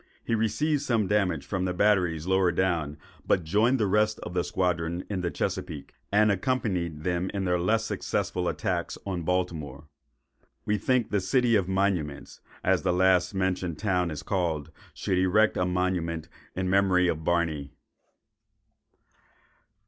He 0.23 0.33
received 0.33 0.81
some 0.81 1.05
damage 1.05 1.45
from 1.45 1.65
the 1.65 1.75
batteries 1.75 2.25
lower 2.25 2.51
down, 2.51 2.97
but 3.27 3.43
joined 3.43 3.79
the 3.79 3.85
rest 3.85 4.17
of 4.21 4.33
the 4.33 4.43
squadron 4.43 5.03
in 5.11 5.21
the 5.21 5.29
Chesapeake, 5.29 5.93
and 6.11 6.31
accompanied 6.31 7.03
them 7.03 7.29
in 7.35 7.45
their 7.45 7.59
less 7.59 7.85
successful 7.85 8.47
attacks 8.47 8.97
on 9.05 9.21
Baltimore. 9.21 9.83
We 10.65 10.79
think 10.79 11.11
the 11.11 11.21
"City 11.21 11.55
of 11.55 11.67
Monuments," 11.69 12.39
as 12.63 12.81
the 12.81 12.91
last 12.91 13.35
mentioned 13.35 13.77
town 13.77 14.09
is 14.09 14.23
called, 14.23 14.71
should 14.95 15.19
erect 15.19 15.55
a 15.55 15.67
monument 15.67 16.23
to 16.23 16.29
the 16.55 16.63
memory 16.63 17.07
of 17.07 17.23
Barney. 17.23 17.71